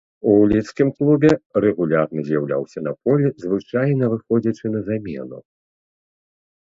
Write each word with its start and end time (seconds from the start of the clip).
У 0.29 0.31
лідскім 0.51 0.87
клубе 1.01 1.31
рэгулярна 1.65 2.23
з'яўляўся 2.29 2.79
на 2.87 2.91
полі, 3.03 3.27
звычайна 3.47 4.05
выходзячы 4.15 4.65
на 4.77 4.81
замену. 4.89 5.37